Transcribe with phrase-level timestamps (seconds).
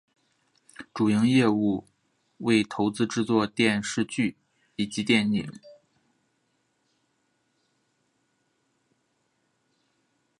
[0.95, 1.85] 主营业务
[2.39, 4.35] 为投资制作电视剧
[4.75, 5.51] 以及电影。